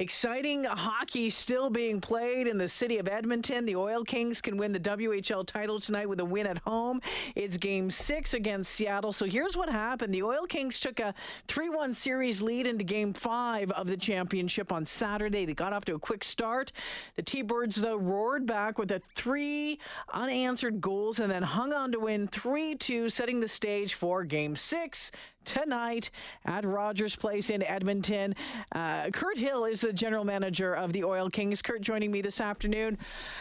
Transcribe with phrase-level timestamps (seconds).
[0.00, 3.66] Exciting hockey still being played in the city of Edmonton.
[3.66, 7.02] The Oil Kings can win the WHL title tonight with a win at home.
[7.34, 9.12] It's game six against Seattle.
[9.12, 11.12] So here's what happened the Oil Kings took a
[11.48, 15.44] 3 1 series lead into game five of the championship on Saturday.
[15.44, 16.72] They got off to a quick start.
[17.16, 19.78] The T Birds, though, roared back with a three
[20.14, 24.56] unanswered goals and then hung on to win 3 2, setting the stage for game
[24.56, 25.12] six
[25.44, 26.10] tonight
[26.44, 28.34] at Rogers Place in Edmonton.
[28.72, 31.62] Uh, Kurt Hill is the general manager of the Oil Kings.
[31.62, 32.98] Kurt joining me this afternoon.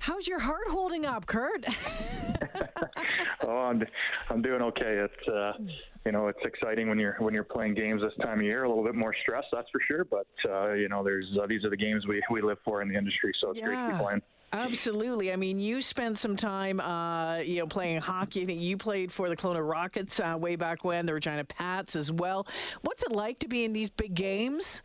[0.00, 1.64] How's your heart holding up, Kurt?
[3.70, 3.82] I'm,
[4.28, 5.04] I'm doing okay.
[5.04, 5.52] It's uh,
[6.04, 8.64] you know it's exciting when you're when you're playing games this time of year.
[8.64, 10.04] A little bit more stress, that's for sure.
[10.04, 12.88] But uh, you know, there's uh, these are the games we we live for in
[12.88, 13.66] the industry, so it's yeah.
[13.66, 14.22] great to be playing.
[14.52, 15.32] Absolutely.
[15.32, 18.42] I mean, you spent some time, uh, you know, playing hockey.
[18.42, 21.94] I think you played for the Kelowna Rockets uh, way back when, the Regina Pats
[21.94, 22.48] as well.
[22.82, 24.82] What's it like to be in these big games?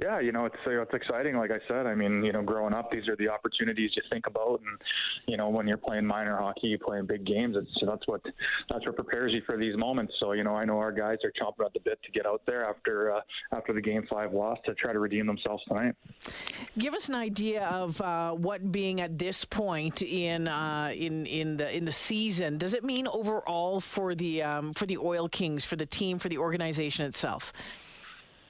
[0.00, 1.36] Yeah, you know, it's it's exciting.
[1.36, 4.26] Like I said, I mean, you know, growing up, these are the opportunities you think
[4.26, 4.80] about, and
[5.26, 7.54] you know, when you're playing minor hockey, you play in big games.
[7.58, 8.22] It's that's what
[8.70, 10.14] that's what prepares you for these moments.
[10.18, 12.40] So, you know, I know our guys are chomping at the bit to get out
[12.46, 13.20] there after uh,
[13.52, 15.94] after the game five loss to try to redeem themselves tonight.
[16.78, 21.58] Give us an idea of uh, what being at this point in uh, in in
[21.58, 25.64] the in the season does it mean overall for the um, for the Oil Kings,
[25.64, 27.52] for the team, for the organization itself.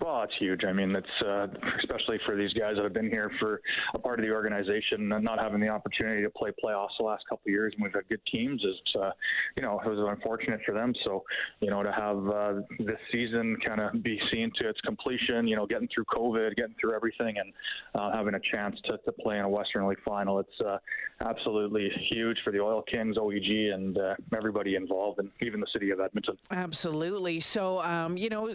[0.00, 0.64] Well, it's huge.
[0.64, 1.46] I mean, it's uh,
[1.78, 3.60] especially for these guys that have been here for
[3.94, 7.24] a part of the organization and not having the opportunity to play playoffs the last
[7.28, 8.62] couple of years, and we've had good teams.
[8.62, 9.10] Is uh,
[9.56, 10.94] you know, it was unfortunate for them.
[11.04, 11.24] So,
[11.60, 15.56] you know, to have uh, this season kind of be seen to its completion, you
[15.56, 17.52] know, getting through COVID, getting through everything, and
[17.94, 20.78] uh, having a chance to, to play in a Western League final, it's uh,
[21.20, 25.90] absolutely huge for the Oil Kings, OEG, and uh, everybody involved, and even the city
[25.90, 26.36] of Edmonton.
[26.50, 27.40] Absolutely.
[27.40, 28.54] So, um, you know,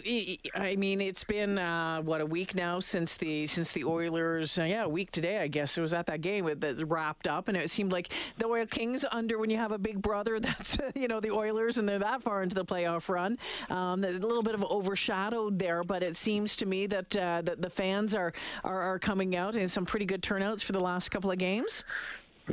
[0.54, 4.58] I mean, it's been uh, what a week now since the since the Oilers.
[4.58, 7.46] Uh, yeah, a week today, I guess it was at that game that wrapped up,
[7.46, 10.78] and it seemed like the Oil Kings under when you have a big brother that's
[10.96, 13.38] you know the Oilers and they're that far into the playoff run.
[13.70, 17.62] Um, a little bit of overshadowed there, but it seems to me that uh, that
[17.62, 18.32] the fans are,
[18.64, 21.84] are are coming out in some pretty good turnouts for the last couple of games.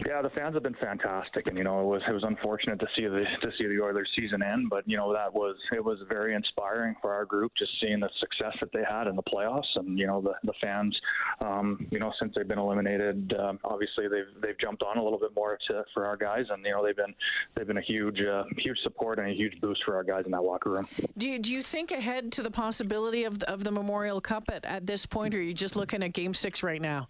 [0.05, 2.87] Yeah, the fans have been fantastic, and you know it was it was unfortunate to
[2.95, 5.99] see the to see the Oilers season end, but you know that was it was
[6.09, 9.75] very inspiring for our group just seeing the success that they had in the playoffs,
[9.75, 10.97] and you know the the fans,
[11.39, 15.19] um, you know since they've been eliminated, um, obviously they've they've jumped on a little
[15.19, 17.13] bit more to, for our guys, and you know they've been
[17.55, 20.31] they've been a huge uh, huge support and a huge boost for our guys in
[20.31, 20.87] that locker room.
[21.17, 24.45] Do you, do you think ahead to the possibility of the, of the Memorial Cup
[24.49, 27.07] at, at this point, or are you just looking at Game Six right now?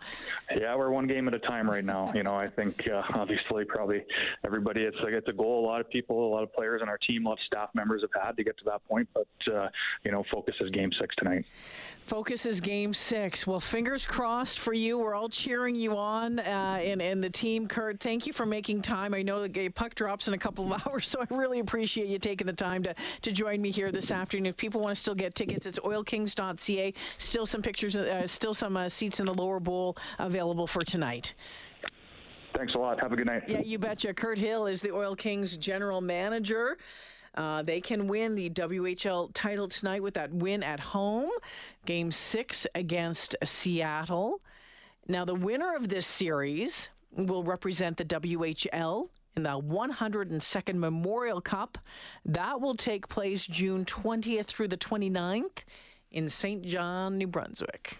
[0.55, 2.11] Yeah, we're one game at a time right now.
[2.13, 4.03] You know, I think think uh, obviously probably
[4.45, 6.89] everybody it's like it's a goal a lot of people a lot of players on
[6.89, 9.27] our team a lot of staff members have had to get to that point but
[9.53, 9.67] uh,
[10.03, 11.45] you know focus is game six tonight.
[12.05, 13.47] Focus is game six.
[13.47, 14.97] Well fingers crossed for you.
[14.97, 18.81] We're all cheering you on uh, and, and the team Kurt, thank you for making
[18.81, 19.13] time.
[19.13, 22.19] I know the puck drops in a couple of hours so I really appreciate you
[22.19, 24.45] taking the time to, to join me here this afternoon.
[24.45, 28.77] If people want to still get tickets it's oilkings.ca still some pictures uh, still some
[28.77, 31.33] uh, seats in the lower bowl available for tonight
[32.55, 33.01] Thanks a lot.
[33.01, 33.43] Have a good night.
[33.47, 34.13] Yeah, you betcha.
[34.13, 36.77] Kurt Hill is the Oil Kings general manager.
[37.35, 41.29] Uh, they can win the WHL title tonight with that win at home,
[41.85, 44.41] game six against Seattle.
[45.07, 51.77] Now, the winner of this series will represent the WHL in the 102nd Memorial Cup.
[52.23, 55.63] That will take place June 20th through the 29th
[56.11, 57.97] in Saint John, New Brunswick.